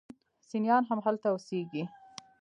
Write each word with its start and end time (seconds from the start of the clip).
سنیان 0.49 0.83
هم 0.89 0.99
هلته 1.05 1.27
اوسیږي. 1.29 1.83